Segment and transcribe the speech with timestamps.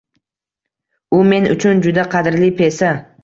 [1.17, 2.93] U men uchun juda qadrli pesa.